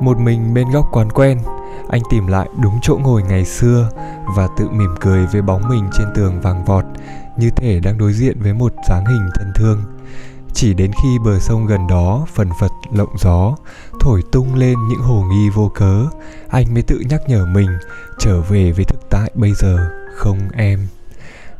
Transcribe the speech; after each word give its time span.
Một 0.00 0.18
mình 0.18 0.54
bên 0.54 0.70
góc 0.70 0.88
quán 0.92 1.10
quen, 1.10 1.38
anh 1.88 2.02
tìm 2.10 2.26
lại 2.26 2.48
đúng 2.62 2.78
chỗ 2.82 2.98
ngồi 3.02 3.22
ngày 3.22 3.44
xưa 3.44 3.90
và 4.36 4.48
tự 4.56 4.68
mỉm 4.70 4.94
cười 5.00 5.26
với 5.26 5.42
bóng 5.42 5.68
mình 5.68 5.90
trên 5.98 6.06
tường 6.14 6.40
vàng 6.40 6.64
vọt, 6.64 6.84
như 7.36 7.50
thể 7.50 7.80
đang 7.80 7.98
đối 7.98 8.12
diện 8.12 8.36
với 8.42 8.54
một 8.54 8.72
dáng 8.88 9.04
hình 9.04 9.28
thân 9.34 9.52
thương. 9.54 9.82
Chỉ 10.52 10.74
đến 10.74 10.90
khi 11.02 11.18
bờ 11.24 11.38
sông 11.38 11.66
gần 11.66 11.86
đó 11.86 12.26
phần 12.34 12.48
phật 12.60 12.72
lộng 12.92 13.18
gió, 13.18 13.56
thổi 14.00 14.22
tung 14.32 14.54
lên 14.54 14.74
những 14.88 15.00
hồ 15.00 15.24
nghi 15.30 15.50
vô 15.50 15.70
cớ, 15.74 16.06
anh 16.48 16.74
mới 16.74 16.82
tự 16.82 17.02
nhắc 17.10 17.20
nhở 17.28 17.46
mình 17.46 17.70
trở 18.18 18.40
về 18.40 18.72
với 18.72 18.84
thực 18.84 19.10
tại 19.10 19.30
bây 19.34 19.52
giờ, 19.54 19.90
không 20.14 20.38
em. 20.52 20.86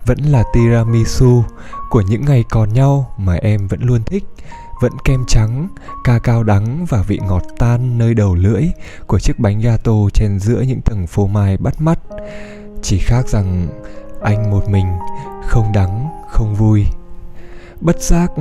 Vẫn 0.08 0.18
là 0.18 0.44
tiramisu 0.52 1.42
của 1.90 2.00
những 2.00 2.24
ngày 2.24 2.44
còn 2.50 2.72
nhau 2.72 3.14
mà 3.16 3.34
em 3.34 3.68
vẫn 3.68 3.82
luôn 3.82 4.02
thích, 4.06 4.24
vẫn 4.80 4.92
kem 5.04 5.24
trắng, 5.26 5.68
ca 6.04 6.18
cao 6.18 6.42
đắng 6.42 6.86
và 6.88 7.02
vị 7.02 7.18
ngọt 7.22 7.42
tan 7.58 7.98
nơi 7.98 8.14
đầu 8.14 8.34
lưỡi 8.34 8.62
của 9.06 9.18
chiếc 9.18 9.38
bánh 9.38 9.60
gato 9.60 9.92
chen 10.14 10.38
giữa 10.38 10.60
những 10.60 10.80
tầng 10.80 11.06
phô 11.06 11.26
mai 11.26 11.56
bắt 11.56 11.80
mắt. 11.80 11.98
Chỉ 12.82 12.98
khác 12.98 13.28
rằng 13.28 13.68
anh 14.22 14.50
một 14.50 14.68
mình, 14.68 14.86
không 15.46 15.72
đắng, 15.72 16.08
không 16.30 16.54
vui. 16.54 16.84
Bất 17.80 18.02
giác 18.02 18.32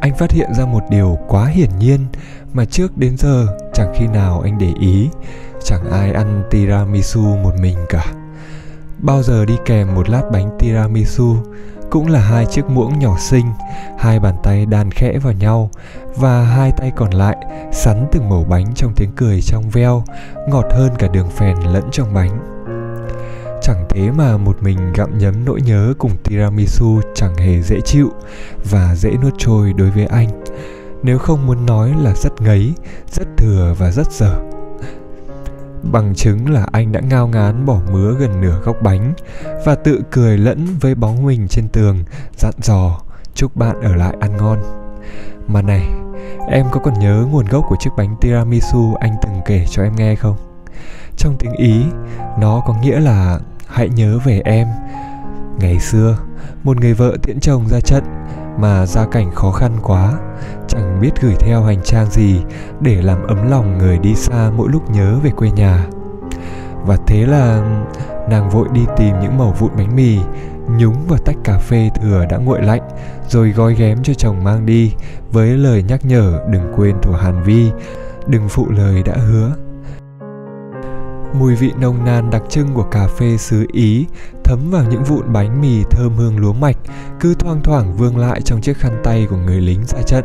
anh 0.00 0.14
phát 0.18 0.30
hiện 0.30 0.54
ra 0.54 0.66
một 0.66 0.82
điều 0.90 1.18
quá 1.28 1.46
hiển 1.46 1.78
nhiên 1.78 2.06
mà 2.52 2.64
trước 2.64 2.96
đến 2.96 3.16
giờ 3.16 3.46
chẳng 3.74 3.94
khi 3.98 4.06
nào 4.06 4.40
anh 4.40 4.58
để 4.58 4.72
ý 4.80 5.08
chẳng 5.64 5.90
ai 5.90 6.12
ăn 6.12 6.42
tiramisu 6.50 7.20
một 7.20 7.52
mình 7.60 7.78
cả 7.88 8.12
bao 8.98 9.22
giờ 9.22 9.44
đi 9.44 9.56
kèm 9.64 9.94
một 9.94 10.08
lát 10.08 10.22
bánh 10.32 10.50
tiramisu 10.58 11.36
cũng 11.90 12.06
là 12.06 12.20
hai 12.20 12.46
chiếc 12.46 12.70
muỗng 12.70 12.98
nhỏ 12.98 13.16
xinh, 13.18 13.46
hai 13.98 14.20
bàn 14.20 14.34
tay 14.42 14.66
đan 14.66 14.90
khẽ 14.90 15.18
vào 15.18 15.32
nhau 15.32 15.70
và 16.16 16.42
hai 16.42 16.72
tay 16.76 16.92
còn 16.96 17.10
lại 17.10 17.36
sắn 17.72 18.06
từng 18.12 18.28
mẩu 18.28 18.44
bánh 18.44 18.74
trong 18.74 18.92
tiếng 18.96 19.10
cười 19.16 19.40
trong 19.40 19.70
veo, 19.70 20.04
ngọt 20.48 20.64
hơn 20.70 20.90
cả 20.98 21.08
đường 21.08 21.30
phèn 21.30 21.56
lẫn 21.72 21.84
trong 21.92 22.14
bánh. 22.14 22.38
Chẳng 23.62 23.84
thế 23.88 24.10
mà 24.10 24.36
một 24.36 24.62
mình 24.62 24.92
gặm 24.94 25.18
nhấm 25.18 25.44
nỗi 25.44 25.60
nhớ 25.60 25.94
cùng 25.98 26.16
tiramisu 26.24 27.00
chẳng 27.14 27.36
hề 27.36 27.62
dễ 27.62 27.80
chịu 27.80 28.10
và 28.70 28.94
dễ 28.94 29.10
nuốt 29.22 29.34
trôi 29.38 29.72
đối 29.72 29.90
với 29.90 30.06
anh. 30.06 30.44
Nếu 31.02 31.18
không 31.18 31.46
muốn 31.46 31.66
nói 31.66 31.94
là 32.02 32.14
rất 32.14 32.40
ngấy, 32.40 32.74
rất 33.12 33.26
thừa 33.36 33.74
và 33.78 33.90
rất 33.90 34.12
dở 34.12 34.55
bằng 35.92 36.14
chứng 36.14 36.50
là 36.50 36.66
anh 36.72 36.92
đã 36.92 37.00
ngao 37.00 37.28
ngán 37.28 37.66
bỏ 37.66 37.78
mứa 37.92 38.14
gần 38.18 38.40
nửa 38.40 38.60
góc 38.64 38.76
bánh 38.82 39.14
và 39.64 39.74
tự 39.74 40.02
cười 40.10 40.38
lẫn 40.38 40.66
với 40.80 40.94
bóng 40.94 41.26
mình 41.26 41.48
trên 41.48 41.68
tường, 41.68 42.04
dặn 42.38 42.52
dò, 42.62 43.00
chúc 43.34 43.56
bạn 43.56 43.80
ở 43.80 43.96
lại 43.96 44.14
ăn 44.20 44.36
ngon. 44.36 44.58
Mà 45.48 45.62
này, 45.62 45.88
em 46.48 46.66
có 46.72 46.80
còn 46.80 46.98
nhớ 46.98 47.26
nguồn 47.30 47.46
gốc 47.46 47.64
của 47.68 47.76
chiếc 47.80 47.90
bánh 47.96 48.16
tiramisu 48.20 48.94
anh 49.00 49.16
từng 49.22 49.40
kể 49.46 49.66
cho 49.70 49.82
em 49.82 49.96
nghe 49.96 50.14
không? 50.14 50.36
Trong 51.16 51.36
tiếng 51.38 51.52
ý, 51.52 51.84
nó 52.38 52.62
có 52.66 52.74
nghĩa 52.74 53.00
là, 53.00 53.38
hãy 53.66 53.88
nhớ 53.88 54.18
về 54.24 54.42
em. 54.44 54.68
Ngày 55.58 55.80
xưa, 55.80 56.18
một 56.64 56.76
người 56.76 56.94
vợ 56.94 57.16
tiễn 57.22 57.40
chồng 57.40 57.68
ra 57.68 57.80
trận 57.80 58.04
mà 58.58 58.86
gia 58.86 59.06
cảnh 59.06 59.30
khó 59.34 59.50
khăn 59.50 59.72
quá 59.82 60.12
chẳng 60.76 61.00
biết 61.00 61.10
gửi 61.20 61.34
theo 61.38 61.62
hành 61.62 61.82
trang 61.84 62.06
gì 62.10 62.40
để 62.80 63.02
làm 63.02 63.26
ấm 63.26 63.50
lòng 63.50 63.78
người 63.78 63.98
đi 63.98 64.14
xa 64.14 64.50
mỗi 64.56 64.68
lúc 64.72 64.90
nhớ 64.90 65.18
về 65.22 65.30
quê 65.30 65.50
nhà. 65.50 65.86
Và 66.86 66.96
thế 67.06 67.26
là 67.26 67.78
nàng 68.30 68.50
vội 68.50 68.68
đi 68.72 68.80
tìm 68.96 69.14
những 69.22 69.38
mẩu 69.38 69.54
vụn 69.58 69.70
bánh 69.76 69.96
mì, 69.96 70.18
nhúng 70.78 70.94
vào 71.08 71.18
tách 71.18 71.36
cà 71.44 71.58
phê 71.58 71.90
thừa 72.02 72.26
đã 72.30 72.36
nguội 72.36 72.62
lạnh, 72.62 72.82
rồi 73.28 73.50
gói 73.50 73.74
ghém 73.74 74.02
cho 74.02 74.14
chồng 74.14 74.44
mang 74.44 74.66
đi 74.66 74.92
với 75.32 75.48
lời 75.48 75.82
nhắc 75.82 76.04
nhở 76.04 76.40
đừng 76.50 76.72
quên 76.76 76.96
thủ 77.02 77.12
hàn 77.12 77.42
vi, 77.42 77.70
đừng 78.26 78.48
phụ 78.48 78.66
lời 78.70 79.02
đã 79.02 79.14
hứa. 79.16 79.52
Mùi 81.34 81.54
vị 81.54 81.72
nồng 81.80 82.04
nàn 82.04 82.30
đặc 82.30 82.42
trưng 82.48 82.74
của 82.74 82.82
cà 82.82 83.08
phê 83.18 83.36
xứ 83.36 83.66
Ý 83.72 84.06
thấm 84.44 84.70
vào 84.70 84.84
những 84.90 85.04
vụn 85.04 85.32
bánh 85.32 85.60
mì 85.60 85.82
thơm 85.90 86.16
hương 86.16 86.38
lúa 86.38 86.52
mạch 86.52 86.76
cứ 87.20 87.34
thoang 87.34 87.60
thoảng 87.62 87.96
vương 87.96 88.18
lại 88.18 88.40
trong 88.40 88.60
chiếc 88.60 88.76
khăn 88.76 89.00
tay 89.04 89.26
của 89.30 89.36
người 89.36 89.60
lính 89.60 89.84
ra 89.86 90.02
trận. 90.02 90.24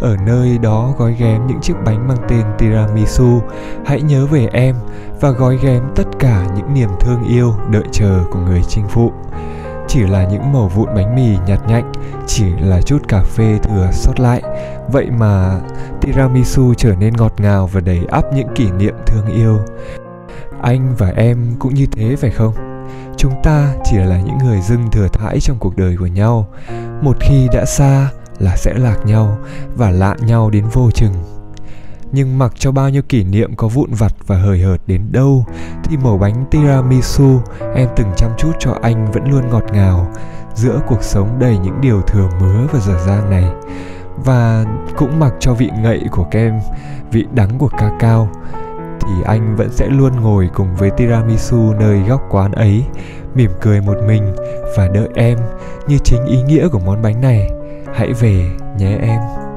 Ở 0.00 0.16
nơi 0.26 0.58
đó 0.58 0.94
gói 0.98 1.16
ghém 1.18 1.46
những 1.46 1.60
chiếc 1.60 1.74
bánh 1.84 2.08
mang 2.08 2.18
tên 2.28 2.42
tiramisu, 2.58 3.40
hãy 3.86 4.00
nhớ 4.00 4.26
về 4.26 4.48
em 4.52 4.76
và 5.20 5.30
gói 5.30 5.58
ghém 5.62 5.82
tất 5.94 6.06
cả 6.18 6.46
những 6.56 6.74
niềm 6.74 6.90
thương 7.00 7.24
yêu 7.28 7.54
đợi 7.70 7.84
chờ 7.92 8.24
của 8.30 8.38
người 8.38 8.62
chinh 8.68 8.84
phụ. 8.88 9.12
Chỉ 9.88 10.00
là 10.00 10.24
những 10.24 10.52
mẩu 10.52 10.68
vụn 10.68 10.88
bánh 10.94 11.14
mì 11.14 11.38
nhạt 11.46 11.60
nhạnh, 11.68 11.92
chỉ 12.26 12.44
là 12.60 12.82
chút 12.82 13.08
cà 13.08 13.22
phê 13.22 13.58
thừa 13.62 13.90
sót 13.92 14.20
lại. 14.20 14.42
Vậy 14.92 15.10
mà 15.18 15.60
tiramisu 16.00 16.74
trở 16.74 16.94
nên 16.94 17.16
ngọt 17.16 17.32
ngào 17.38 17.66
và 17.66 17.80
đầy 17.80 18.00
ắp 18.10 18.24
những 18.34 18.48
kỷ 18.54 18.70
niệm 18.70 18.94
thương 19.06 19.26
yêu 19.26 19.58
anh 20.62 20.94
và 20.98 21.12
em 21.16 21.56
cũng 21.58 21.74
như 21.74 21.86
thế 21.92 22.16
phải 22.16 22.30
không? 22.30 22.54
Chúng 23.16 23.32
ta 23.42 23.74
chỉ 23.84 23.96
là 23.96 24.20
những 24.20 24.38
người 24.38 24.60
dưng 24.60 24.90
thừa 24.92 25.08
thãi 25.08 25.40
trong 25.40 25.56
cuộc 25.58 25.76
đời 25.76 25.96
của 25.96 26.06
nhau. 26.06 26.48
Một 27.02 27.16
khi 27.20 27.48
đã 27.52 27.64
xa 27.64 28.10
là 28.38 28.56
sẽ 28.56 28.74
lạc 28.74 28.96
nhau 29.06 29.38
và 29.76 29.90
lạ 29.90 30.16
nhau 30.26 30.50
đến 30.50 30.64
vô 30.72 30.90
chừng. 30.90 31.14
Nhưng 32.12 32.38
mặc 32.38 32.52
cho 32.58 32.72
bao 32.72 32.88
nhiêu 32.88 33.02
kỷ 33.02 33.24
niệm 33.24 33.56
có 33.56 33.68
vụn 33.68 33.90
vặt 33.92 34.12
và 34.26 34.36
hời 34.36 34.62
hợt 34.62 34.80
đến 34.86 35.02
đâu, 35.10 35.44
thì 35.84 35.96
mẩu 35.96 36.18
bánh 36.18 36.44
tiramisu 36.50 37.40
em 37.74 37.88
từng 37.96 38.08
chăm 38.16 38.30
chút 38.38 38.52
cho 38.58 38.74
anh 38.82 39.12
vẫn 39.12 39.30
luôn 39.30 39.50
ngọt 39.50 39.64
ngào 39.72 40.08
giữa 40.54 40.80
cuộc 40.86 41.02
sống 41.02 41.38
đầy 41.38 41.58
những 41.58 41.80
điều 41.80 42.00
thừa 42.00 42.28
mứa 42.40 42.66
và 42.72 42.80
dở 42.80 42.94
dang 43.06 43.30
này. 43.30 43.44
Và 44.24 44.64
cũng 44.96 45.18
mặc 45.18 45.32
cho 45.40 45.54
vị 45.54 45.70
ngậy 45.82 46.00
của 46.10 46.24
kem, 46.30 46.54
vị 47.12 47.26
đắng 47.32 47.58
của 47.58 47.70
ca 47.78 47.90
cao 47.98 48.28
thì 49.08 49.22
anh 49.24 49.56
vẫn 49.56 49.68
sẽ 49.70 49.86
luôn 49.86 50.12
ngồi 50.20 50.50
cùng 50.54 50.76
với 50.76 50.90
tiramisu 50.90 51.72
nơi 51.80 52.00
góc 52.08 52.22
quán 52.30 52.52
ấy, 52.52 52.84
mỉm 53.34 53.50
cười 53.60 53.80
một 53.80 53.96
mình 54.06 54.34
và 54.76 54.88
đợi 54.88 55.08
em 55.14 55.38
như 55.86 55.98
chính 55.98 56.24
ý 56.24 56.42
nghĩa 56.42 56.68
của 56.68 56.78
món 56.78 57.02
bánh 57.02 57.20
này. 57.20 57.50
Hãy 57.94 58.12
về 58.12 58.50
nhé 58.78 58.98
em. 59.02 59.47